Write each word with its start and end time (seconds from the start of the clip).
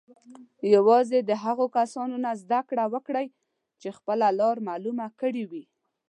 یوازې 0.75 1.19
د 1.23 1.31
هغو 1.43 1.65
کسانو 1.77 2.15
نه 2.25 2.31
زده 2.41 2.59
کړه 2.69 2.85
وکړئ 2.93 3.25
چې 3.81 3.89
خپله 3.97 4.27
لاره 4.39 4.61
معلومه 4.69 5.05
کړې 5.19 5.43
وي. 5.51 5.63